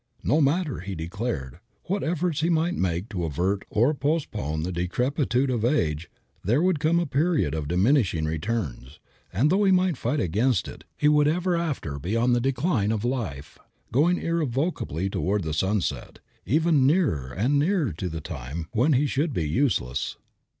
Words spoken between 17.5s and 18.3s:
nearer to the